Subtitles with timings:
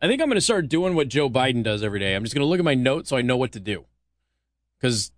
[0.00, 2.14] I think I'm going to start doing what Joe Biden does every day.
[2.14, 3.84] I'm just going to look at my notes so I know what to do.
[4.78, 5.10] Because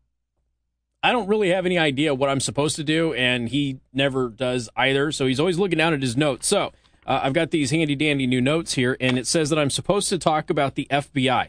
[1.02, 4.70] I don't really have any idea what I'm supposed to do, and he never does
[4.76, 5.12] either.
[5.12, 6.46] So he's always looking down at his notes.
[6.46, 6.72] So
[7.06, 10.08] uh, I've got these handy dandy new notes here, and it says that I'm supposed
[10.08, 11.48] to talk about the FBI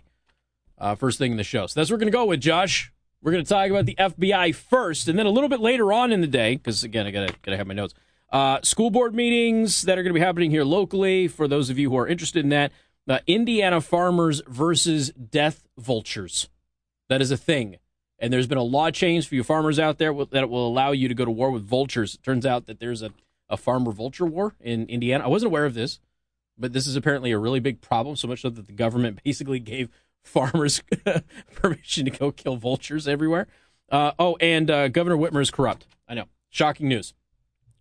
[0.77, 1.67] uh, first thing in the show.
[1.67, 2.91] So that's what we're going to go with, Josh.
[3.21, 6.11] We're going to talk about the FBI first, and then a little bit later on
[6.11, 7.93] in the day, because again, I gotta have my notes.
[8.31, 11.27] Uh, school board meetings that are going to be happening here locally.
[11.27, 12.71] For those of you who are interested in that,
[13.11, 16.49] uh, Indiana farmers versus death vultures.
[17.09, 17.77] That is a thing.
[18.19, 21.07] And there's been a law change for you farmers out there that will allow you
[21.07, 22.15] to go to war with vultures.
[22.15, 23.11] It turns out that there's a,
[23.49, 25.25] a farmer vulture war in Indiana.
[25.25, 25.99] I wasn't aware of this,
[26.57, 29.59] but this is apparently a really big problem, so much so that the government basically
[29.59, 29.89] gave
[30.23, 30.81] farmers
[31.55, 33.47] permission to go kill vultures everywhere.
[33.89, 35.85] Uh, oh, and uh, Governor Whitmer is corrupt.
[36.07, 36.25] I know.
[36.49, 37.13] Shocking news.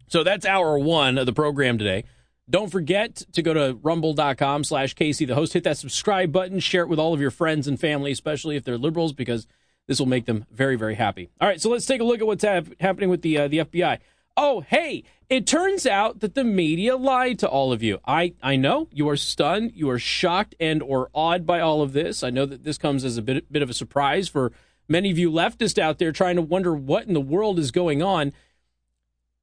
[0.09, 2.05] So that's hour one of the program today.
[2.49, 5.53] Don't forget to go to rumble.com slash Casey the host.
[5.53, 6.59] Hit that subscribe button.
[6.61, 9.47] Share it with all of your friends and family, especially if they're liberals, because–
[9.91, 11.31] this will make them very, very happy.
[11.41, 13.99] All right, so let's take a look at what's happening with the uh, the FBI.
[14.37, 17.99] Oh, hey, it turns out that the media lied to all of you.
[18.07, 21.93] I, I know you are stunned, you are shocked and or awed by all of
[21.93, 22.23] this.
[22.23, 24.53] I know that this comes as a bit, bit of a surprise for
[24.89, 28.01] many of you leftists out there trying to wonder what in the world is going
[28.01, 28.33] on.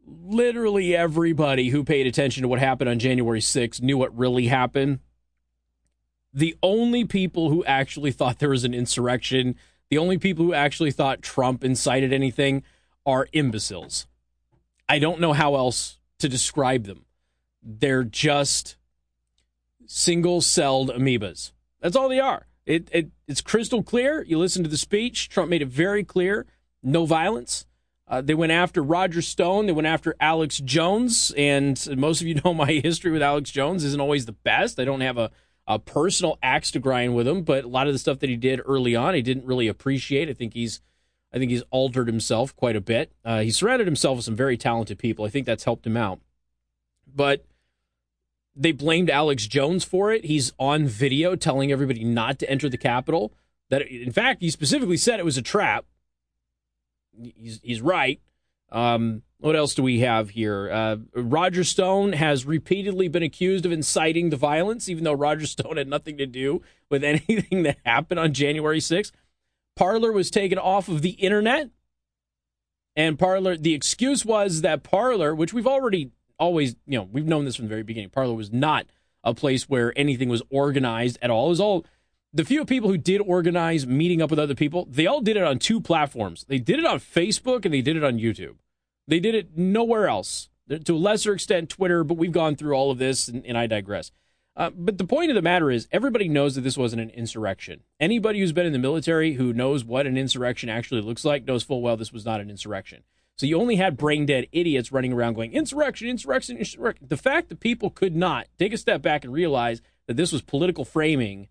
[0.08, 5.00] Literally everybody who paid attention to what happened on January 6th knew what really happened.
[6.34, 9.56] The only people who actually thought there was an insurrection
[9.90, 12.64] the only people who actually thought Trump incited anything
[13.06, 14.08] are imbeciles.
[14.90, 17.06] I don't know how else to describe them.
[17.64, 18.78] They're just
[19.86, 21.52] single celled amoebas.
[21.82, 22.48] That's all they are.
[22.66, 24.24] It, it, it's crystal clear.
[24.24, 26.46] You listen to the speech, Trump made it very clear
[26.84, 27.66] no violence.
[28.08, 29.66] Uh, they went after Roger Stone.
[29.66, 31.34] They went after Alex Jones.
[31.36, 34.80] And most of you know my history with Alex Jones isn't always the best.
[34.80, 35.32] I don't have a
[35.68, 38.38] a personal axe to grind with him, but a lot of the stuff that he
[38.38, 40.30] did early on, he didn't really appreciate.
[40.30, 40.80] I think he's,
[41.34, 43.12] I think he's altered himself quite a bit.
[43.26, 45.26] Uh, he surrounded himself with some very talented people.
[45.26, 46.22] I think that's helped him out.
[47.14, 47.46] But
[48.56, 50.24] they blamed Alex Jones for it.
[50.24, 53.34] He's on video telling everybody not to enter the Capitol.
[53.70, 55.86] That in fact, he specifically said it was a trap.
[57.22, 58.22] He's he's right.
[58.72, 60.70] Um, what else do we have here?
[60.72, 65.78] Uh, Roger Stone has repeatedly been accused of inciting the violence, even though Roger Stone
[65.78, 69.12] had nothing to do with anything that happened on January 6th.
[69.76, 71.70] Parler was taken off of the internet.
[72.96, 77.46] And Parler, the excuse was that Parler, which we've already always, you know, we've known
[77.46, 78.88] this from the very beginning, Parler was not
[79.24, 81.46] a place where anything was organized at all.
[81.46, 81.86] It was all
[82.38, 85.44] the few people who did organize meeting up with other people, they all did it
[85.44, 86.46] on two platforms.
[86.48, 88.58] They did it on Facebook and they did it on YouTube.
[89.08, 90.50] They did it nowhere else.
[90.86, 93.68] To a lesser extent, Twitter, but we've gone through all of this, and, and I
[93.68, 94.12] digress.
[94.56, 97.84] Uh, but the point of the matter is, everybody knows that this wasn't an insurrection.
[98.00, 101.64] Anybody who's been in the military who knows what an insurrection actually looks like knows
[101.64, 103.04] full well this was not an insurrection.
[103.38, 107.08] So you only had brain dead idiots running around going, insurrection, insurrection, insurrection.
[107.08, 110.42] The fact that people could not take a step back and realize that this was
[110.42, 111.48] political framing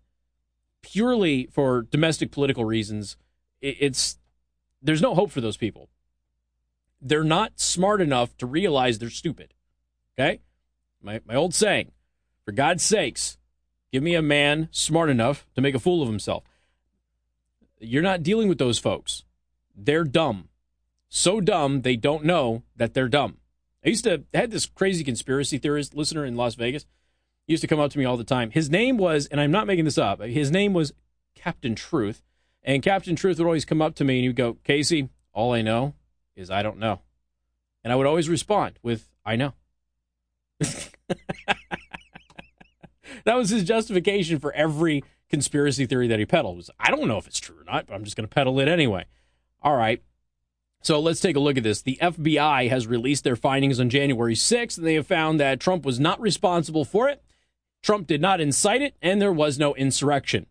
[0.81, 3.17] purely for domestic political reasons,
[3.61, 4.17] it's
[4.81, 5.89] there's no hope for those people
[7.01, 9.53] they're not smart enough to realize they're stupid.
[10.17, 10.39] Okay?
[11.01, 11.91] My, my old saying,
[12.43, 13.37] for God's sakes,
[13.91, 16.43] give me a man smart enough to make a fool of himself.
[17.79, 19.23] You're not dealing with those folks.
[19.75, 20.49] They're dumb.
[21.09, 23.37] So dumb, they don't know that they're dumb.
[23.85, 26.85] I used to I had this crazy conspiracy theorist listener in Las Vegas.
[27.47, 28.51] Used to come up to me all the time.
[28.51, 30.93] His name was, and I'm not making this up, his name was
[31.35, 32.21] Captain Truth.
[32.63, 35.61] And Captain Truth would always come up to me and he'd go, Casey, all I
[35.61, 35.93] know
[36.35, 36.99] is I don't know.
[37.83, 39.53] And I would always respond with, I know.
[40.59, 40.87] that
[43.25, 47.27] was his justification for every conspiracy theory that he peddled was I don't know if
[47.27, 49.05] it's true or not, but I'm just going to peddle it anyway.
[49.61, 50.01] All right.
[50.81, 51.81] So let's take a look at this.
[51.81, 55.85] The FBI has released their findings on January 6th, and they have found that Trump
[55.85, 57.21] was not responsible for it.
[57.83, 60.45] Trump did not incite it, and there was no insurrection.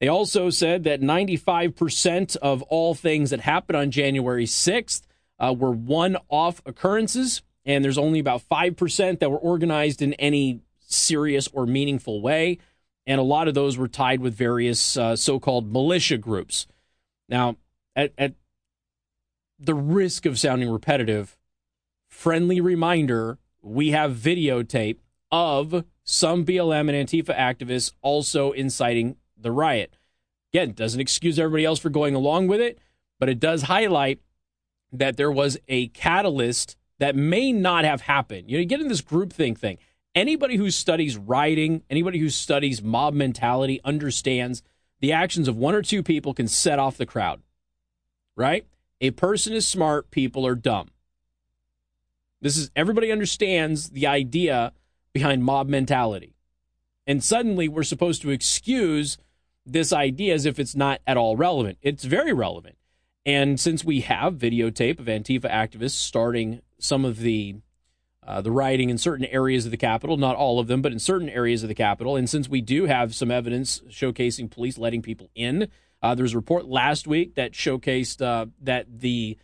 [0.00, 5.02] They also said that 95% of all things that happened on January 6th
[5.38, 10.60] uh, were one off occurrences, and there's only about 5% that were organized in any
[10.78, 12.58] serious or meaningful way.
[13.06, 16.66] And a lot of those were tied with various uh, so called militia groups.
[17.28, 17.56] Now,
[17.96, 18.34] at, at
[19.58, 21.36] the risk of sounding repetitive,
[22.08, 24.98] friendly reminder we have videotape
[25.30, 29.94] of some BLM and Antifa activists also inciting the riot.
[30.54, 32.78] Again, doesn't excuse everybody else for going along with it,
[33.20, 34.18] but it does highlight
[34.90, 38.50] that there was a catalyst that may not have happened.
[38.50, 39.76] You know, you get in this groupthink thing.
[40.14, 44.62] Anybody who studies rioting, anybody who studies mob mentality understands
[45.00, 47.42] the actions of one or two people can set off the crowd,
[48.34, 48.66] right?
[49.02, 50.88] A person is smart, people are dumb.
[52.40, 54.72] This is everybody understands the idea
[55.12, 56.34] behind mob mentality.
[57.06, 59.18] And suddenly we're supposed to excuse
[59.64, 61.78] this idea as if it's not at all relevant.
[61.82, 62.76] It's very relevant.
[63.24, 67.56] And since we have videotape of Antifa activists starting some of the
[68.26, 70.98] uh, the rioting in certain areas of the Capitol, not all of them, but in
[70.98, 72.14] certain areas of the Capitol.
[72.14, 75.68] And since we do have some evidence showcasing police letting people in,
[76.02, 79.38] uh, a report last week that showcased uh, that the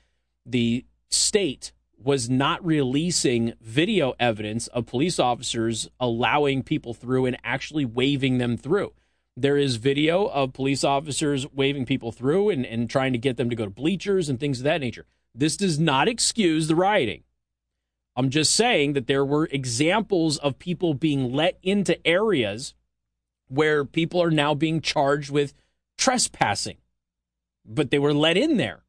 [0.44, 7.84] the state was not releasing video evidence of police officers allowing people through and actually
[7.84, 8.92] waving them through.
[9.36, 13.50] There is video of police officers waving people through and, and trying to get them
[13.50, 15.06] to go to bleachers and things of that nature.
[15.34, 17.24] This does not excuse the rioting.
[18.16, 22.74] I'm just saying that there were examples of people being let into areas
[23.48, 25.52] where people are now being charged with
[25.98, 26.76] trespassing,
[27.64, 28.84] but they were let in there.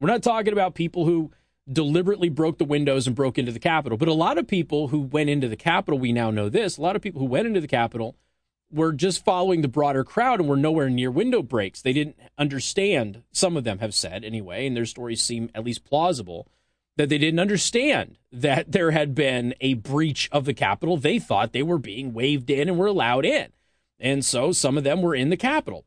[0.00, 1.30] We're not talking about people who
[1.70, 5.00] deliberately broke the windows and broke into the Capitol, but a lot of people who
[5.00, 7.60] went into the Capitol, we now know this, a lot of people who went into
[7.60, 8.16] the Capitol
[8.70, 11.80] were just following the broader crowd and were nowhere near window breaks.
[11.80, 15.84] They didn't understand, some of them have said anyway, and their stories seem at least
[15.84, 16.48] plausible
[16.96, 20.96] that they didn't understand that there had been a breach of the Capitol.
[20.96, 23.52] They thought they were being waved in and were allowed in.
[23.98, 25.84] And so some of them were in the Capitol.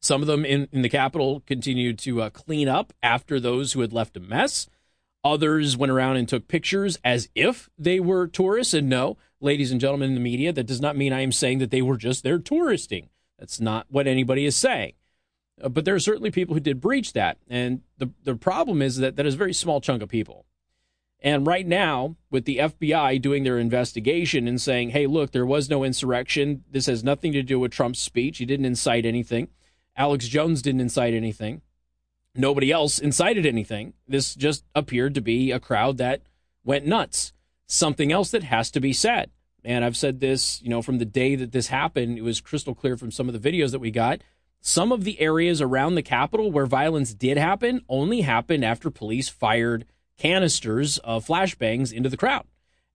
[0.00, 3.80] Some of them in, in the Capitol continued to uh, clean up after those who
[3.80, 4.68] had left a mess.
[5.24, 8.74] Others went around and took pictures as if they were tourists.
[8.74, 11.58] And no, ladies and gentlemen in the media, that does not mean I am saying
[11.58, 13.08] that they were just there touristing.
[13.38, 14.94] That's not what anybody is saying.
[15.62, 17.38] Uh, but there are certainly people who did breach that.
[17.48, 20.46] And the, the problem is that that is a very small chunk of people.
[21.20, 25.70] And right now, with the FBI doing their investigation and saying, hey, look, there was
[25.70, 26.64] no insurrection.
[26.68, 28.38] This has nothing to do with Trump's speech.
[28.38, 29.48] He didn't incite anything.
[29.96, 31.62] Alex Jones didn't incite anything.
[32.34, 33.94] Nobody else incited anything.
[34.08, 36.22] This just appeared to be a crowd that
[36.64, 37.32] went nuts.
[37.66, 39.30] Something else that has to be said.
[39.64, 42.74] And I've said this, you know, from the day that this happened, it was crystal
[42.74, 44.22] clear from some of the videos that we got
[44.64, 49.28] some of the areas around the Capitol where violence did happen only happened after police
[49.28, 49.84] fired
[50.16, 52.46] canisters of flashbangs into the crowd.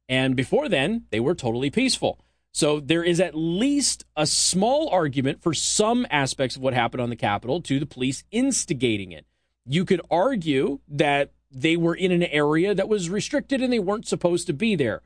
[0.07, 2.19] And before then, they were totally peaceful.
[2.53, 7.09] So there is at least a small argument for some aspects of what happened on
[7.09, 9.25] the Capitol to the police instigating it.
[9.67, 14.07] You could argue that they were in an area that was restricted and they weren't
[14.07, 15.01] supposed to be there.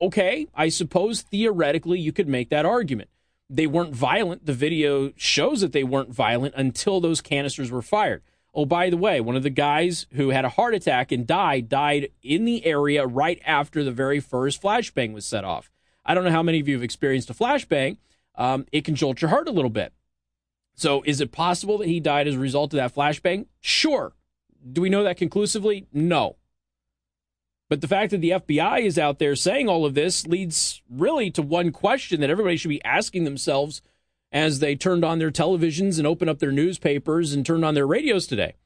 [0.00, 3.08] Okay, I suppose theoretically you could make that argument
[3.52, 4.46] they weren't violent.
[4.46, 8.22] The video shows that they weren't violent until those canisters were fired.
[8.54, 11.68] Oh, by the way, one of the guys who had a heart attack and died
[11.68, 15.70] died in the area right after the very first flashbang was set off.
[16.04, 17.98] I don't know how many of you have experienced a flashbang.
[18.36, 19.92] Um, it can jolt your heart a little bit.
[20.74, 23.46] So, is it possible that he died as a result of that flashbang?
[23.60, 24.14] Sure.
[24.70, 25.86] Do we know that conclusively?
[25.92, 26.36] No.
[27.68, 31.30] But the fact that the FBI is out there saying all of this leads really
[31.30, 33.80] to one question that everybody should be asking themselves
[34.30, 37.86] as they turned on their televisions and opened up their newspapers and turned on their
[37.86, 38.56] radios today.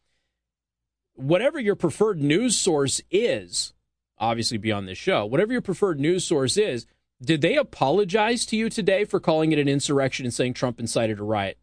[1.14, 3.75] Whatever your preferred news source is,
[4.19, 6.87] obviously beyond this show, whatever your preferred news source is,
[7.23, 11.19] did they apologize to you today for calling it an insurrection and saying Trump incited
[11.19, 11.59] a riot?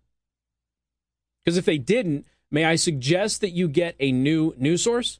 [1.43, 5.19] Because if they didn't, may I suggest that you get a new news source?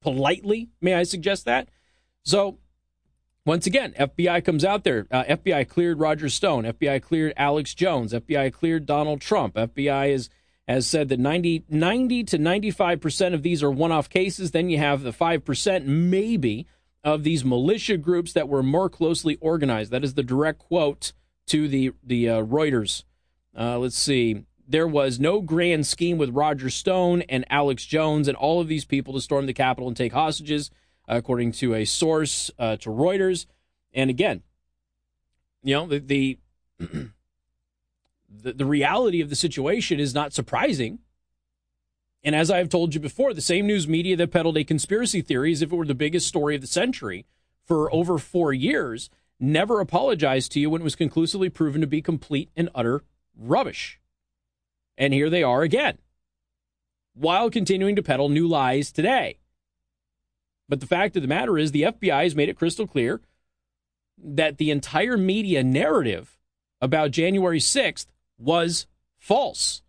[0.00, 0.68] politely.
[0.80, 1.68] May I suggest that?
[2.24, 2.58] So,
[3.44, 5.06] once again, FBI comes out there.
[5.10, 6.64] Uh, FBI cleared Roger Stone.
[6.64, 8.12] FBI cleared Alex Jones.
[8.12, 9.54] FBI cleared Donald Trump.
[9.54, 10.28] FBI is,
[10.66, 14.50] has said that 90, 90 to 95% of these are one off cases.
[14.50, 16.66] Then you have the 5%, maybe,
[17.02, 19.90] of these militia groups that were more closely organized.
[19.90, 21.12] That is the direct quote
[21.46, 23.04] to the, the uh, Reuters.
[23.58, 28.36] Uh, let's see there was no grand scheme with Roger Stone and Alex Jones and
[28.36, 30.70] all of these people to storm the Capitol and take hostages,
[31.08, 33.46] according to a source uh, to Reuters.
[33.94, 34.42] And again,
[35.62, 36.38] you know, the, the,
[36.78, 40.98] the, the reality of the situation is not surprising.
[42.22, 45.22] And as I have told you before, the same news media that peddled a conspiracy
[45.22, 47.24] theory as if it were the biggest story of the century
[47.64, 49.08] for over four years
[49.40, 53.02] never apologized to you when it was conclusively proven to be complete and utter
[53.34, 53.98] rubbish.
[54.98, 55.96] And here they are again,
[57.14, 59.38] while continuing to peddle new lies today.
[60.68, 63.20] But the fact of the matter is, the FBI has made it crystal clear
[64.22, 66.36] that the entire media narrative
[66.80, 68.06] about January 6th
[68.38, 68.88] was
[69.18, 69.82] false.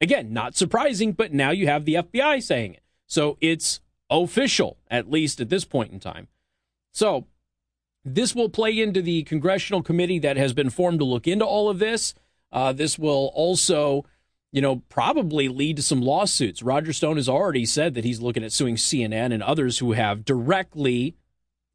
[0.00, 2.82] Again, not surprising, but now you have the FBI saying it.
[3.06, 6.26] So it's official, at least at this point in time.
[6.90, 7.26] So
[8.04, 11.68] This will play into the congressional committee that has been formed to look into all
[11.68, 12.14] of this.
[12.52, 14.04] Uh, this will also,
[14.52, 16.62] you know, probably lead to some lawsuits.
[16.62, 20.24] Roger Stone has already said that he's looking at suing CNN and others who have
[20.24, 21.14] directly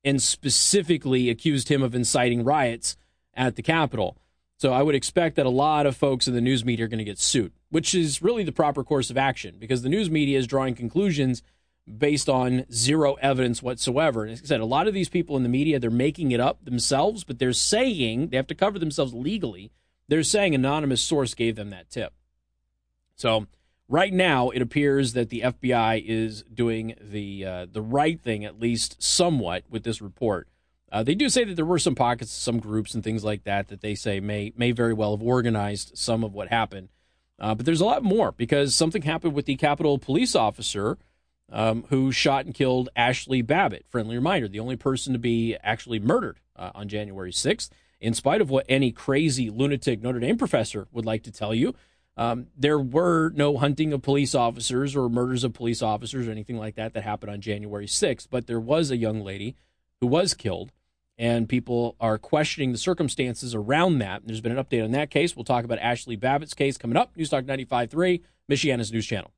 [0.04, 2.96] and specifically accused him of inciting riots
[3.34, 4.18] at the Capitol.
[4.58, 7.00] So I would expect that a lot of folks in the news media are going
[7.00, 10.38] to get sued, which is really the proper course of action because the news media
[10.38, 11.42] is drawing conclusions
[11.98, 14.24] based on zero evidence whatsoever.
[14.24, 16.40] And as I said, a lot of these people in the media, they're making it
[16.40, 19.72] up themselves, but they're saying they have to cover themselves legally.
[20.08, 22.14] They're saying anonymous source gave them that tip.
[23.16, 23.48] So
[23.88, 28.60] right now, it appears that the FBI is doing the uh, the right thing, at
[28.60, 30.48] least somewhat, with this report.
[30.92, 33.68] Uh, they do say that there were some pockets, some groups, and things like that
[33.70, 36.90] that they say may may very well have organized some of what happened.
[37.40, 40.98] Uh, but there's a lot more because something happened with the Capitol police officer
[41.52, 43.86] um, who shot and killed Ashli Babbitt.
[43.90, 48.42] Friendly reminder: the only person to be actually murdered uh, on January 6th, in spite
[48.42, 51.74] of what any crazy lunatic Notre Dame professor would like to tell you.
[52.18, 56.58] Um, there were no hunting of police officers or murders of police officers or anything
[56.58, 59.56] like that that happened on January 6th, but there was a young lady
[60.00, 60.72] who was killed,
[61.18, 64.22] and people are questioning the circumstances around that.
[64.26, 65.36] There's been an update on that case.
[65.36, 67.16] We'll talk about Ashli Babbitt's case coming up.
[67.18, 69.32] News Talk 95.3, Michiana's news channel.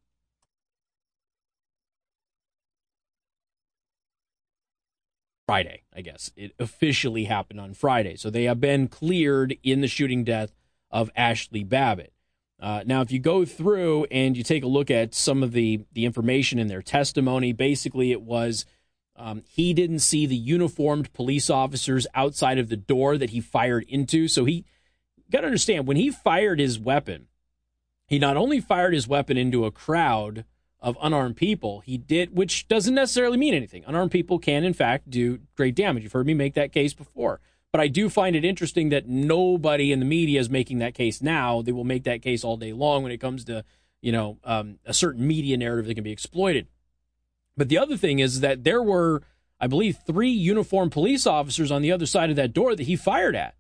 [5.48, 6.30] Friday, I guess.
[6.36, 8.18] It officially happened on Friday.
[8.18, 10.52] So they have been cleared in the shooting death
[10.92, 12.12] of Ashli Babbitt.
[12.60, 15.86] Uh, now, if you go through and you take a look at some of the,
[15.94, 18.66] the information in their testimony, basically it was
[19.16, 23.86] um, he didn't see the uniformed police officers outside of the door that he fired
[23.88, 24.28] into.
[24.28, 24.66] So he
[25.32, 27.28] got to understand when he fired his weapon,
[28.08, 30.44] he not only fired his weapon into a crowd
[30.80, 33.84] of unarmed people, he did, which doesn't necessarily mean anything.
[33.88, 36.04] Unarmed people can, in fact, do great damage.
[36.04, 37.40] You've heard me make that case before.
[37.72, 41.22] But I do find it interesting that nobody in the media is making that case
[41.22, 41.62] now.
[41.62, 43.64] They will make that case all day long when it comes to,
[44.02, 46.68] you know, um, a certain media narrative that can be exploited.
[47.58, 49.24] But the other thing is that there were,
[49.60, 52.96] I believe, three uniformed police officers on the other side of that door that he
[52.96, 53.56] fired at.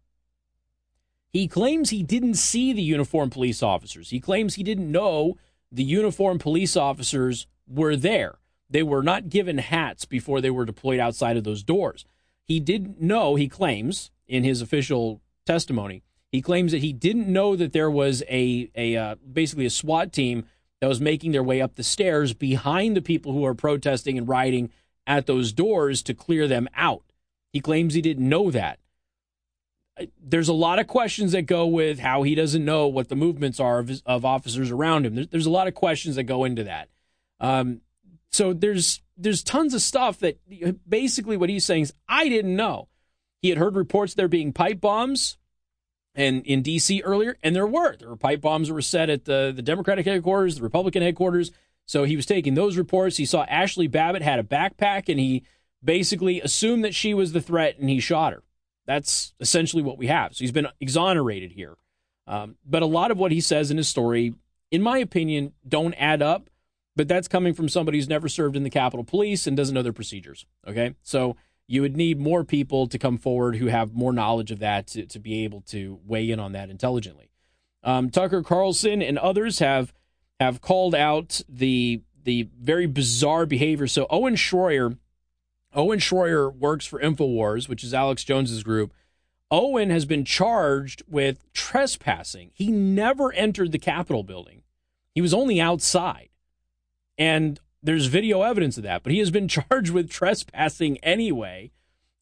[1.29, 4.12] He claims he didn't see the uniformed police officers.
[4.12, 5.38] He claims he didn't know
[5.71, 8.39] the uniformed police officers were there.
[8.69, 12.05] They were not given hats before they were deployed outside of those doors.
[12.43, 17.55] He didn't know, he claims in his official testimony, he claims that he didn't know
[17.55, 20.45] that there was a, a uh, basically a SWAT team
[20.81, 24.27] that was making their way up the stairs behind the people who are protesting and
[24.27, 24.69] rioting
[25.05, 27.03] at those doors to clear them out.
[27.53, 28.79] He claims he didn't know that.
[30.22, 33.60] There's a lot of questions that go with how he doesn't know what the movements
[33.60, 35.16] are of, his, of officers around him.
[35.16, 36.89] There's, there's, a lot of questions that go into that.
[37.39, 37.82] Um,
[38.32, 40.38] so there's there's tons of stuff that
[40.88, 42.88] basically what he's saying is I didn't know.
[43.42, 45.38] He had heard reports there being pipe bombs
[46.16, 47.96] and in DC earlier, and there were.
[47.96, 51.51] There were pipe bombs that were set at the, the Democratic headquarters, the Republican headquarters.
[51.86, 53.18] So he was taking those reports.
[53.18, 55.44] He saw Ashli Babbitt had a backpack and he
[55.84, 58.44] basically assumed that she was the threat and he shot her.
[58.88, 60.34] That's essentially what we have.
[60.34, 61.75] So he's been exonerated here.
[62.25, 64.34] Um, but a lot of what he says in his story,
[64.72, 66.50] in my opinion, don't add up
[66.98, 69.84] but that's coming from somebody who's never served in the Capitol Police and doesn't know
[69.84, 70.48] their procedures.
[70.67, 70.96] Okay.
[71.03, 74.88] So you would need more people to come forward who have more knowledge of that
[74.88, 77.29] to, to be able to weigh in on that intelligently.
[77.84, 79.94] Um, Tucker Carlson and others have
[80.39, 83.88] have called out the the very bizarre behavior.
[83.88, 84.98] So Owen Schroyer,
[85.77, 88.91] Owen Schroyer works for Infowars, which is Alex Jones's group.
[89.51, 92.50] Owen has been charged with trespassing.
[92.55, 94.63] He never entered the Capitol building.
[95.13, 96.29] He was only outside.
[97.15, 101.72] And there's video evidence of that, but he has been charged with trespassing anyway.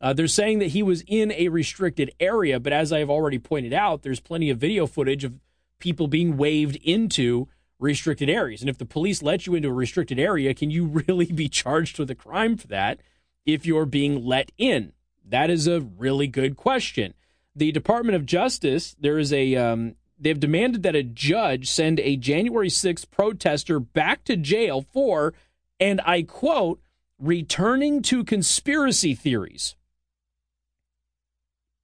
[0.01, 3.74] Uh, they're saying that he was in a restricted area, but as I've already pointed
[3.74, 5.39] out, there's plenty of video footage of
[5.79, 7.47] people being waved into
[7.79, 8.62] restricted areas.
[8.62, 11.97] And if the police let you into a restricted area, can you really be charged
[11.97, 13.00] with a crime for that
[13.45, 14.93] if you're being let in?
[15.27, 17.13] That is a really good question.
[17.55, 22.17] The Department of Justice, there is a um, they've demanded that a judge send a
[22.17, 25.33] January 6th protester back to jail for,
[25.79, 26.81] and I quote,
[27.19, 29.75] returning to conspiracy theories.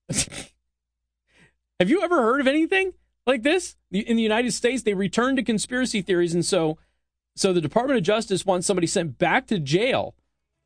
[1.80, 2.94] Have you ever heard of anything
[3.26, 3.76] like this?
[3.92, 6.78] In the United States, they return to conspiracy theories, and so
[7.36, 10.16] so the Department of Justice wants somebody sent back to jail.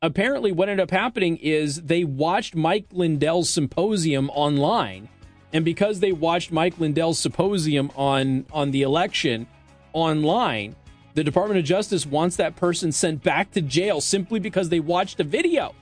[0.02, 5.08] Apparently, what ended up happening is they watched Mike Lindell's symposium online
[5.52, 9.46] and because they watched Mike Lindell's symposium on on the election
[9.94, 10.76] online,
[11.14, 15.18] the Department of Justice wants that person sent back to jail simply because they watched
[15.18, 15.74] a video.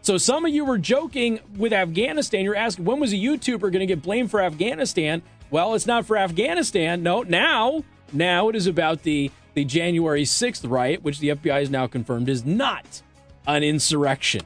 [0.00, 2.42] So some of you were joking with Afghanistan.
[2.42, 5.22] You're asking when was a YouTuber going to get blamed for Afghanistan?
[5.50, 7.02] Well, it's not for Afghanistan.
[7.02, 11.68] No, now, now it is about the the January 6th riot, which the FBI has
[11.68, 13.02] now confirmed is not
[13.46, 14.42] an insurrection.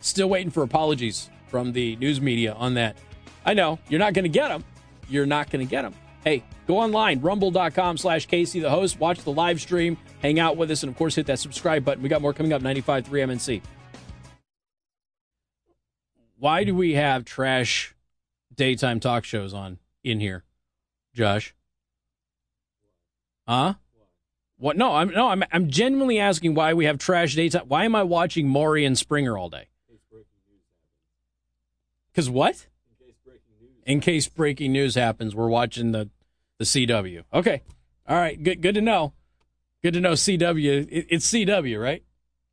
[0.00, 2.96] Still waiting for apologies from the news media on that.
[3.44, 4.64] I know you're not going to get them.
[5.08, 5.94] You're not going to get them.
[6.24, 10.70] Hey, go online, rumble.com slash Casey the host, watch the live stream, hang out with
[10.70, 12.02] us, and of course hit that subscribe button.
[12.02, 13.62] We got more coming up, 95.3 MNC.
[16.38, 17.94] Why do we have trash
[18.54, 20.44] daytime talk shows on in here,
[21.14, 21.54] Josh?
[23.48, 23.74] Huh?
[24.60, 24.76] What?
[24.76, 27.64] No, I'm no, I'm I'm genuinely asking why we have trash daytime.
[27.66, 29.68] Why am I watching Maury and Springer all day?
[32.12, 32.66] Because what?
[33.86, 36.10] In case breaking news happens, we're watching the
[36.58, 37.24] the CW.
[37.32, 37.62] Okay,
[38.06, 39.14] all right, good good to know.
[39.82, 40.86] Good to know CW.
[40.90, 42.04] It, it's CW, right?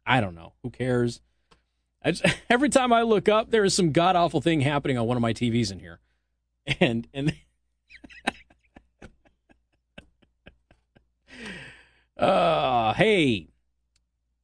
[0.06, 0.54] I don't know.
[0.64, 1.20] Who cares?
[2.06, 5.18] Just, every time I look up, there is some god awful thing happening on one
[5.18, 6.00] of my TVs in here,
[6.80, 7.36] and and.
[12.18, 13.50] uh, hey,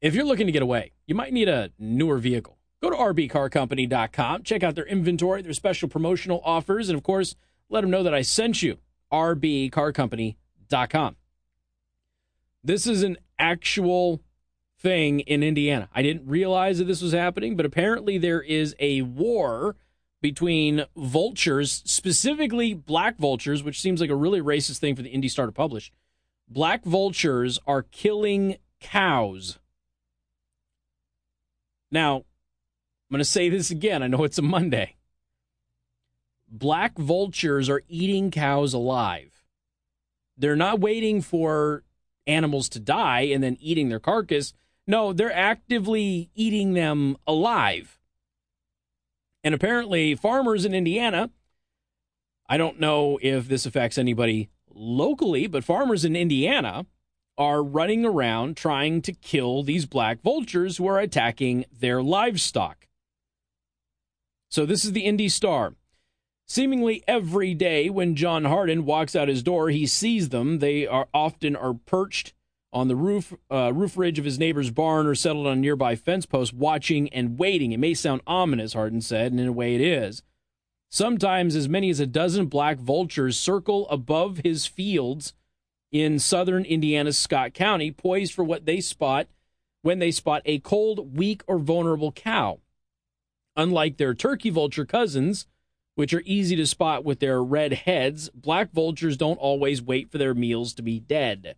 [0.02, 2.58] if you're looking to get away, you might need a newer vehicle.
[2.82, 7.36] Go to rbcarcompany.com, check out their inventory, their special promotional offers, and of course,
[7.70, 8.78] let them know that I sent you.
[9.12, 11.16] rbcarcompany.com.
[12.64, 14.22] This is an actual
[14.80, 15.90] thing in Indiana.
[15.96, 19.78] I didn't realize that this was happening, but apparently there is a war
[20.22, 25.28] between vultures, specifically black vultures, which seems like a really racist thing for the Indy
[25.28, 25.92] Star to publish.
[26.54, 29.58] Black vultures are killing cows.
[31.90, 32.24] Now, I'm
[33.10, 34.04] going to say this again.
[34.04, 34.98] I know it's a Monday.
[36.48, 39.44] Black vultures are eating cows alive.
[40.38, 41.86] They're not waiting for
[42.28, 44.54] animals to die and then eating their carcass.
[44.86, 47.98] No, they're actively eating them alive.
[49.44, 51.32] And apparently, farmers in Indiana,
[52.48, 56.86] I don't know if this affects anybody locally, but farmers in Indiana
[57.38, 62.88] are running around trying to kill these black vultures who are attacking their livestock.
[64.50, 65.74] So this is the Indy Star.
[66.46, 70.60] Seemingly every day when John Harden walks out his door, he sees them.
[70.60, 72.34] They are often are perched
[72.72, 75.96] on the roof uh, roof ridge of his neighbor's barn or settled on a nearby
[75.96, 77.72] fence post, watching and waiting.
[77.72, 80.24] It may sound ominous, Harden said, and in a way it is.
[80.94, 85.34] Sometimes as many as a dozen black vultures circle above his fields
[85.92, 89.26] in southern Indiana's Scott County, poised for what they spot
[89.82, 92.60] when they spot a cold, weak, or vulnerable cow.
[93.56, 95.48] Unlike their turkey vulture cousins,
[95.96, 100.20] which are easy to spot with their red heads, black vultures don't always wait for
[100.20, 101.56] their meals to be dead.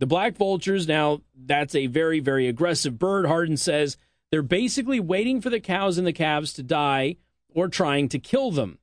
[0.00, 3.24] The black vultures, now, that's a very, very aggressive bird.
[3.24, 3.96] Harden says
[4.30, 7.16] they're basically waiting for the cows and the calves to die
[7.56, 8.78] or trying to kill them.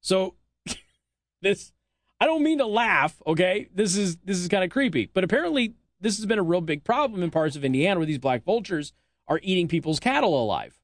[0.00, 0.34] So,
[1.42, 1.72] this,
[2.18, 3.68] I don't mean to laugh, okay?
[3.72, 6.82] This is this is kind of creepy, but apparently this has been a real big
[6.82, 8.92] problem in parts of Indiana where these black vultures
[9.28, 10.80] are eating people's cattle alive.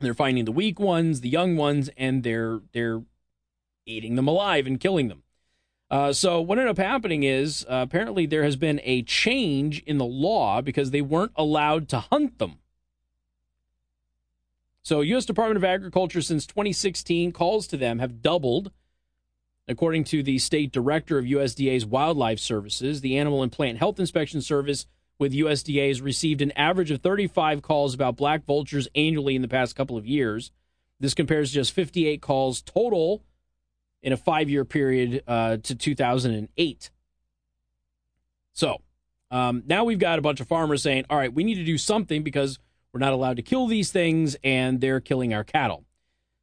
[0.00, 3.02] They're finding the weak ones, the young ones, and they're they're
[3.84, 5.22] eating them alive and killing them.
[5.90, 9.98] Uh, so what ended up happening is uh, apparently there has been a change in
[9.98, 12.58] the law because they weren't allowed to hunt them.
[14.88, 15.26] So U.S.
[15.26, 18.72] Department of Agriculture since 2016 calls to them have doubled.
[19.68, 24.40] According to the state director of USDA's Wildlife Services, the Animal and Plant Health Inspection
[24.40, 24.86] Service
[25.18, 29.46] with USDA has received an average of 35 calls about black vultures annually in the
[29.46, 30.52] past couple of years.
[30.98, 33.22] This compares to just 58 calls total
[34.02, 36.90] in a five year period uh, to 2008.
[38.54, 38.78] So
[39.30, 41.76] um, now we've got a bunch of farmers saying, all right, we need to do
[41.76, 42.58] something because
[42.92, 45.84] we're not allowed to kill these things and they're killing our cattle.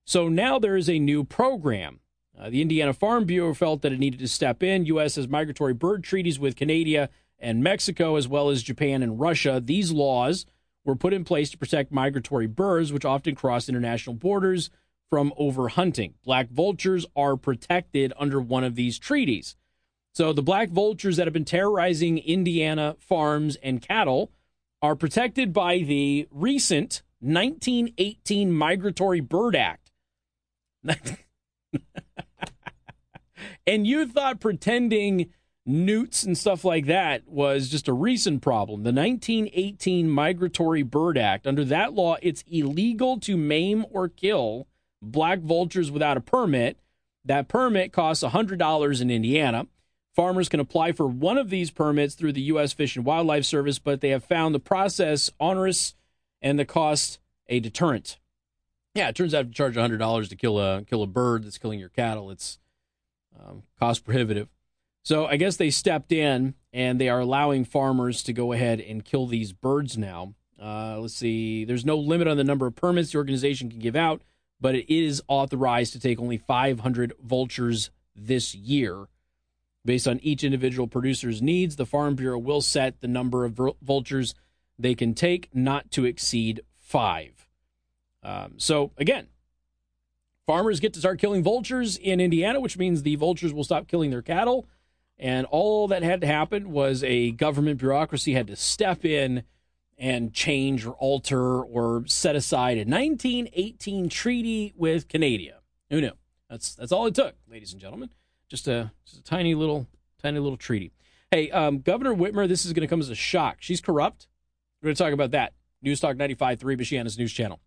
[0.06, 2.00] So now there is a new program.
[2.40, 4.86] Uh, the Indiana Farm Bureau felt that it needed to step in.
[4.86, 5.16] U.S.
[5.16, 9.62] has migratory bird treaties with Canada and Mexico, as well as Japan and Russia.
[9.64, 10.46] These laws
[10.84, 14.70] were put in place to protect migratory birds, which often cross international borders
[15.10, 16.14] from overhunting.
[16.24, 19.56] Black vultures are protected under one of these treaties.
[20.14, 24.32] So the black vultures that have been terrorizing Indiana farms and cattle
[24.86, 29.92] are protected by the recent 1918 Migratory Bird Act.
[33.66, 35.32] and you thought pretending
[35.66, 38.84] newts and stuff like that was just a recent problem.
[38.84, 44.68] The 1918 Migratory Bird Act, under that law, it's illegal to maim or kill
[45.02, 46.78] black vultures without a permit.
[47.26, 49.66] That permit costs $100 in Indiana.
[50.16, 52.72] Farmers can apply for one of these permits through the U.S.
[52.72, 55.94] Fish and Wildlife Service, but they have found the process onerous
[56.42, 58.18] and the cost a deterrent.
[58.94, 61.58] Yeah, it turns out to charge hundred dollars to kill a kill a bird that's
[61.58, 62.32] killing your cattle.
[62.32, 62.60] It's
[63.38, 64.48] um, cost prohibitive.
[65.04, 69.04] So I guess they stepped in and they are allowing farmers to go ahead and
[69.04, 70.34] kill these birds now.
[70.60, 71.66] Uh, let's see.
[71.66, 74.22] There's no limit on the number of permits the organization can give out,
[74.62, 79.08] but it is authorized to take only 500 vultures this year.
[79.86, 84.34] Based on each individual producer's needs, the Farm Bureau will set the number of vultures
[84.80, 87.48] they can take, not to exceed five.
[88.24, 89.28] Um, so, again,
[90.48, 94.10] farmers get to start killing vultures in Indiana, which means the vultures will stop killing
[94.10, 94.66] their cattle.
[95.18, 99.44] And all that had to happen was a government bureaucracy had to step in
[99.98, 105.60] and change or alter or set aside a 1918 treaty with Canada.
[105.90, 106.12] Who knew?
[106.50, 108.10] That's that's all it took, ladies and gentlemen.
[108.50, 109.88] Just a just a tiny little
[110.22, 110.92] tiny little treaty.
[111.32, 113.58] Hey, um, Governor Whitmer, this is going to come as a shock.
[113.60, 114.28] She's corrupt.
[114.82, 115.54] We're going to talk about that.
[115.82, 117.60] News Talk 95.3, Michiana's news channel.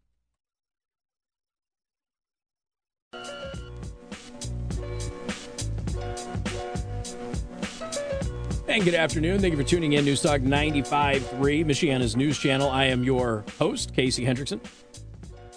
[8.69, 9.41] And good afternoon.
[9.41, 10.05] Thank you for tuning in.
[10.05, 12.71] News Talk 95.3, Michiana's news channel.
[12.71, 14.61] I am your host, Casey Hendrickson.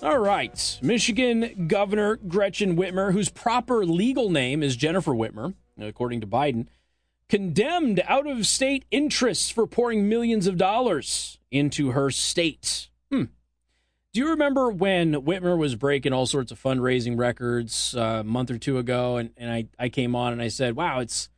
[0.03, 0.79] All right.
[0.81, 6.67] Michigan Governor Gretchen Whitmer, whose proper legal name is Jennifer Whitmer, according to Biden,
[7.29, 12.89] condemned out of state interests for pouring millions of dollars into her state.
[13.11, 13.25] Hmm.
[14.13, 18.49] Do you remember when Whitmer was breaking all sorts of fundraising records uh, a month
[18.49, 19.17] or two ago?
[19.17, 21.29] And, and I, I came on and I said, wow, it's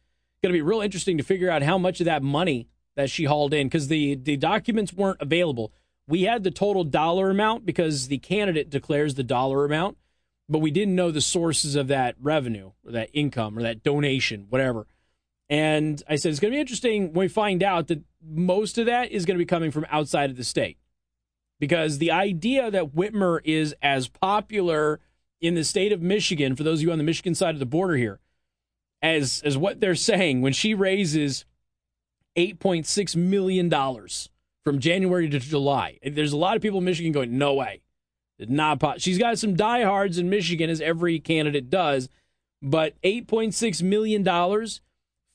[0.42, 3.26] going to be real interesting to figure out how much of that money that she
[3.26, 5.74] hauled in because the, the documents weren't available.
[6.08, 9.98] We had the total dollar amount because the candidate declares the dollar amount,
[10.50, 14.48] but we didn't know the sources of that revenue or that income or that donation,
[14.50, 14.88] whatever.
[15.50, 18.86] And I said, it's going to be interesting when we find out that most of
[18.88, 20.78] that is going to be coming from outside of the state.
[21.60, 25.00] Because the idea that Whitmer is as popular
[25.40, 27.66] in the state of Michigan, for those of you on the Michigan side of the
[27.66, 28.20] border here,
[29.02, 31.46] as as what they're saying when she raises
[32.38, 34.30] 8.6 million dollars
[34.64, 36.00] from January to July.
[36.04, 37.82] There's a lot of people in Michigan going, "No way."
[38.40, 39.00] Not pop.
[39.00, 42.10] She's got some diehards in Michigan as every candidate does,
[42.62, 44.82] but 8.6 million dollars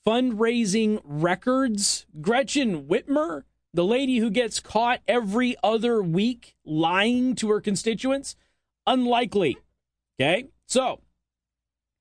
[0.06, 2.06] fundraising records.
[2.20, 8.34] Gretchen Whitmer, the lady who gets caught every other week lying to her constituents,
[8.86, 9.58] unlikely.
[10.18, 10.46] Okay?
[10.66, 11.02] So,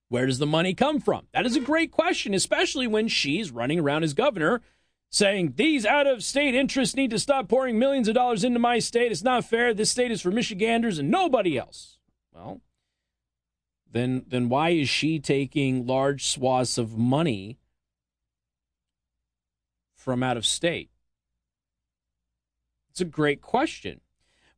[0.09, 1.27] where does the money come from?
[1.33, 4.61] That is a great question, especially when she's running around as governor
[5.09, 8.79] saying these out of state interests need to stop pouring millions of dollars into my
[8.79, 9.11] state.
[9.11, 9.73] It's not fair.
[9.73, 11.97] This state is for Michiganders and nobody else.
[12.33, 12.61] Well,
[13.91, 17.57] then then why is she taking large swaths of money
[19.95, 20.89] from out of state?
[22.91, 24.01] It's a great question.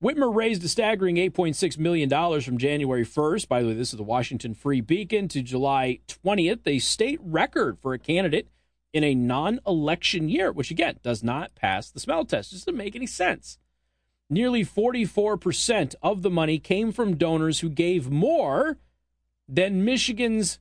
[0.01, 2.09] Whitmer raised a staggering $8.6 million
[2.41, 3.49] from January 1st.
[3.49, 7.77] By the way, this is the Washington Free Beacon to July 20th, a state record
[7.79, 8.47] for a candidate
[8.93, 12.51] in a non election year, which again does not pass the smell test.
[12.51, 13.57] Just doesn't make any sense.
[14.29, 18.77] Nearly 44% of the money came from donors who gave more
[19.47, 20.59] than Michigan's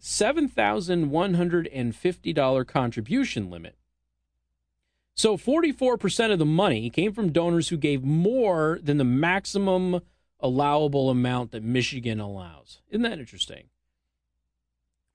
[0.00, 3.76] $7,150 contribution limit.
[5.14, 10.00] So 44% of the money came from donors who gave more than the maximum
[10.38, 12.80] allowable amount that Michigan allows.
[12.88, 13.64] Isn't that interesting?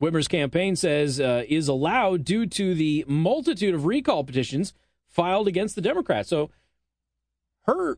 [0.02, 4.74] Whitmer's campaign says uh, is allowed due to the multitude of recall petitions
[5.08, 6.30] filed against the Democrats.
[6.30, 6.52] So
[7.64, 7.98] her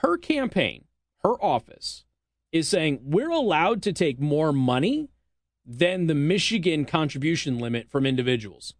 [0.00, 0.84] her campaign,
[1.22, 2.04] her office
[2.52, 5.08] is saying we're allowed to take more money
[5.64, 8.74] than the Michigan contribution limit from individuals.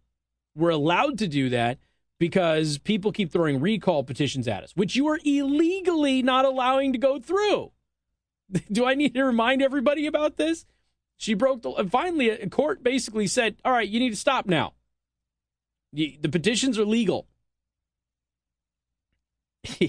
[0.55, 1.77] We're allowed to do that
[2.19, 6.97] because people keep throwing recall petitions at us, which you are illegally not allowing to
[6.97, 7.71] go through.
[8.71, 10.65] Do I need to remind everybody about this?
[11.17, 11.71] She broke the.
[11.89, 14.73] Finally, a court basically said, "All right, you need to stop now.
[15.91, 17.27] The petitions are legal."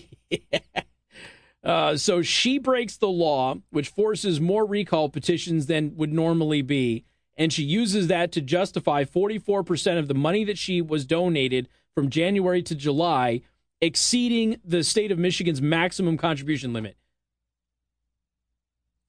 [1.62, 7.04] uh, so she breaks the law, which forces more recall petitions than would normally be,
[7.36, 12.10] and she uses that to justify 44% of the money that she was donated from
[12.10, 13.42] January to July,
[13.80, 16.96] exceeding the state of Michigan's maximum contribution limit.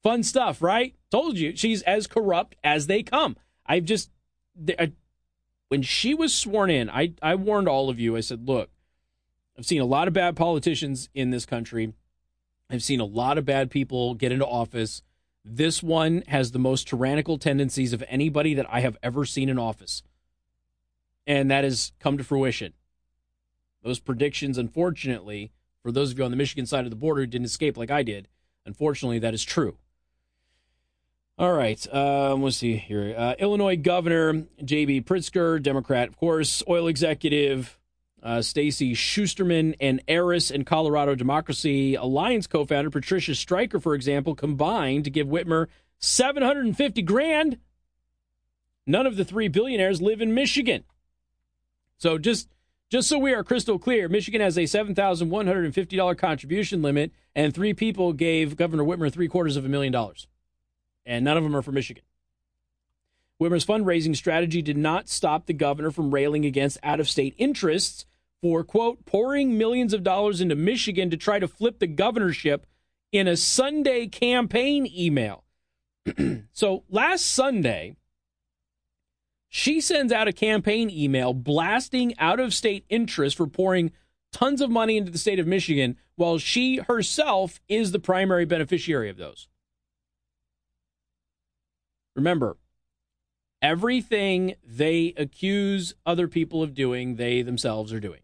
[0.03, 0.95] Fun stuff, right?
[1.11, 3.35] Told you she's as corrupt as they come.
[3.65, 4.09] I've just
[4.77, 4.93] I,
[5.67, 8.15] when she was sworn in, I I warned all of you.
[8.15, 8.69] I said, "Look,
[9.57, 11.93] I've seen a lot of bad politicians in this country.
[12.69, 15.01] I've seen a lot of bad people get into office.
[15.43, 19.59] This one has the most tyrannical tendencies of anybody that I have ever seen in
[19.59, 20.03] office."
[21.27, 22.73] And that has come to fruition.
[23.83, 27.27] Those predictions, unfortunately, For those of you on the Michigan side of the border who
[27.27, 28.27] didn't escape like I did,
[28.65, 29.77] unfortunately, that is true.
[31.39, 33.15] All right, um, let's see here.
[33.17, 35.03] Uh, Illinois Governor J.B.
[35.03, 37.79] Pritzker, Democrat, of course, oil executive
[38.21, 45.05] uh, Stacy Schusterman, and heiress and Colorado Democracy Alliance co-founder Patricia Stryker, for example, combined
[45.05, 45.67] to give Whitmer
[45.99, 47.57] 750 grand.
[48.85, 50.83] None of the three billionaires live in Michigan.
[51.99, 52.49] So just
[52.89, 58.11] just so we are crystal clear, Michigan has a $7,150 contribution limit, and three people
[58.11, 60.27] gave Governor Whitmer three quarters of a million dollars.
[61.09, 62.03] And none of them are from Michigan.
[63.41, 68.05] Whitmer's fundraising strategy did not stop the governor from railing against out of state interests
[68.43, 72.67] for, quote, pouring millions of dollars into Michigan to try to flip the governorship
[73.11, 75.45] in a Sunday campaign email.
[76.53, 77.95] so last Sunday,
[79.47, 83.91] she sends out a campaign email blasting out of state interest for pouring
[84.31, 89.09] tons of money into the state of Michigan while she herself is the primary beneficiary
[89.09, 89.47] of those.
[92.19, 92.57] Remember,
[93.61, 98.19] everything they accuse other people of doing, they themselves are doing.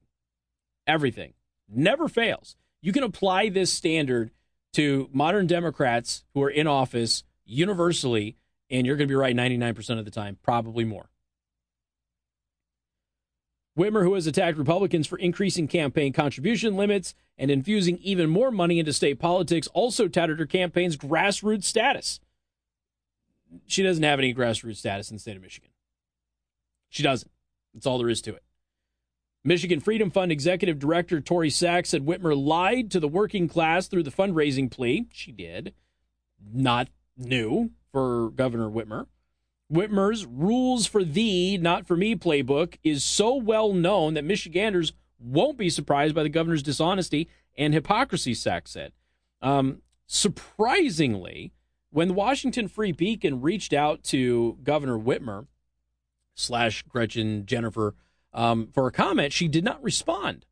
[0.86, 1.32] Everything.
[1.70, 2.58] Never fails.
[2.82, 4.32] You can apply this standard
[4.74, 8.36] to modern Democrats who are in office universally,
[8.70, 11.10] and you're going to be right 99% of the time, probably more.
[13.80, 18.78] Whitmer, who has attacked Republicans for increasing campaign contribution limits and infusing even more money
[18.78, 22.20] into state politics, also touted her campaign's grassroots status.
[23.68, 25.70] She doesn't have any grassroots status in the state of Michigan.
[26.90, 27.32] She doesn't.
[27.74, 28.44] That's all there is to it.
[29.44, 34.04] Michigan Freedom Fund Executive Director Tori Sachs said Whitmer lied to the working class through
[34.04, 35.08] the fundraising plea.
[35.12, 35.74] She did.
[36.52, 39.06] Not new for Governor Whitmer.
[39.72, 45.58] Whitmer's rules for thee, not for me playbook is so well known that Michiganders won't
[45.58, 48.92] be surprised by the governor's dishonesty and hypocrisy, Sachs said.
[49.42, 51.52] Um, surprisingly,
[51.96, 55.48] when the Washington Free Beacon reached out to Governor Whitmer
[56.34, 57.96] slash Gretchen Jennifer
[58.34, 60.46] um, for a comment, she did not respond.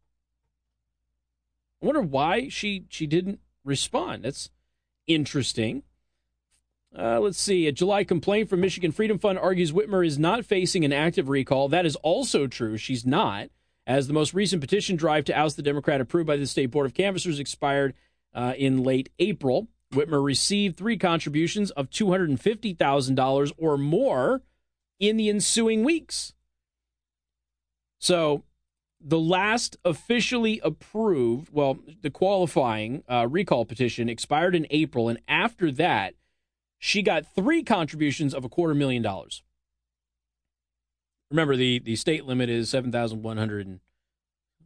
[1.81, 4.23] I wonder why she she didn't respond.
[4.23, 4.51] That's
[5.05, 5.83] interesting.
[6.97, 7.67] Uh, let's see.
[7.67, 11.67] A July complaint from Michigan Freedom Fund argues Whitmer is not facing an active recall.
[11.67, 12.77] That is also true.
[12.77, 13.49] She's not,
[13.85, 16.85] as the most recent petition drive to oust the Democrat approved by the State Board
[16.85, 17.95] of Canvassers expired
[18.33, 19.67] uh, in late April.
[19.93, 24.41] Whitmer received three contributions of $250,000 or more
[24.99, 26.33] in the ensuing weeks.
[27.99, 28.43] So
[28.99, 35.71] the last officially approved, well, the qualifying uh, recall petition expired in April, and after
[35.71, 36.15] that,
[36.79, 39.41] she got three contributions of a quarter million dollars.
[41.31, 43.79] Remember, the, the state limit is 7,100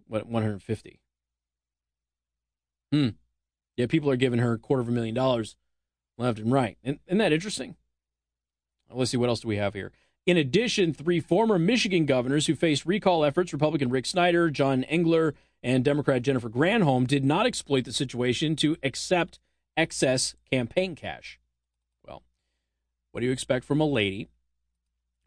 [0.08, 1.00] what 150.
[2.92, 3.10] Hmm.
[3.78, 5.56] Yeah, people are giving her a quarter of a million dollars
[6.18, 6.78] left and right.
[6.84, 7.76] And, isn't that interesting?
[8.92, 9.92] Let's see, what else do we have here?
[10.26, 15.36] In addition, three former Michigan governors who faced recall efforts, Republican Rick Snyder, John Engler,
[15.63, 19.40] and Democrat Jennifer Granholm, did not exploit the situation to accept
[19.78, 21.40] excess campaign cash.
[22.06, 22.24] Well,
[23.12, 24.28] what do you expect from a lady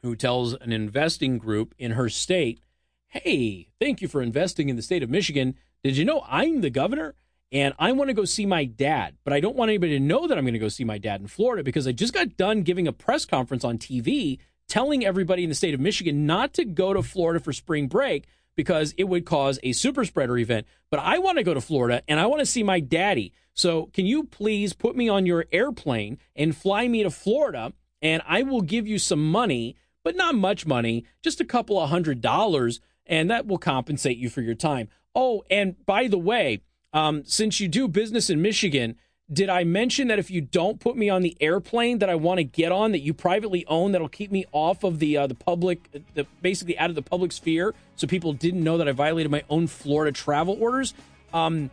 [0.02, 2.60] who tells an investing group in her state,
[3.08, 5.54] hey, thank you for investing in the state of Michigan.
[5.84, 7.14] Did you know I'm the governor?
[7.52, 10.28] And I want to go see my dad, but I don't want anybody to know
[10.28, 12.62] that I'm going to go see my dad in Florida because I just got done
[12.62, 16.64] giving a press conference on TV telling everybody in the state of Michigan not to
[16.64, 20.66] go to Florida for spring break because it would cause a super spreader event.
[20.90, 23.32] But I want to go to Florida and I want to see my daddy.
[23.52, 28.22] So can you please put me on your airplane and fly me to Florida and
[28.26, 32.20] I will give you some money, but not much money, just a couple of hundred
[32.20, 34.88] dollars, and that will compensate you for your time.
[35.14, 36.60] Oh, and by the way,
[36.92, 38.96] um, since you do business in Michigan,
[39.32, 42.38] did I mention that if you don't put me on the airplane that I want
[42.38, 45.36] to get on that you privately own, that'll keep me off of the uh, the
[45.36, 49.30] public, the basically out of the public sphere, so people didn't know that I violated
[49.30, 50.94] my own Florida travel orders?
[51.32, 51.70] Um,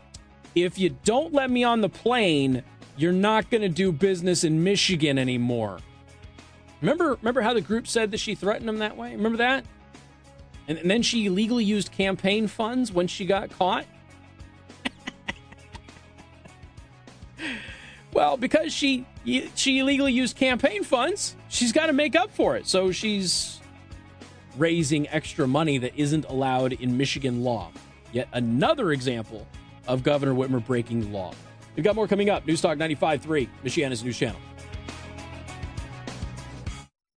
[0.53, 2.63] if you don't let me on the plane,
[2.95, 5.79] you're not going to do business in Michigan anymore.
[6.81, 9.11] Remember, remember how the group said that she threatened him that way?
[9.15, 9.65] Remember that?
[10.67, 13.85] And, and then she illegally used campaign funds when she got caught.
[18.17, 19.05] Well, because she
[19.53, 22.65] she illegally used campaign funds, she's got to make up for it.
[22.65, 23.61] So she's
[24.57, 27.69] raising extra money that isn't allowed in Michigan law.
[28.11, 29.45] Yet another example
[29.87, 31.31] of Governor Whitmer breaking law.
[31.75, 32.47] We've got more coming up.
[32.47, 34.39] News Talk 95.3, Michiana's news channel.